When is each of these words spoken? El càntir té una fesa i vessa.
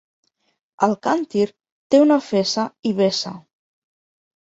El 0.87 0.95
càntir 1.09 1.45
té 1.95 2.01
una 2.07 2.19
fesa 2.33 2.67
i 2.93 2.99
vessa. 3.05 3.39